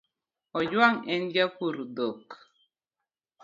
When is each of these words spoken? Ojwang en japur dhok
Ojwang 0.57 0.97
en 1.13 1.23
japur 1.33 1.75
dhok 1.95 2.27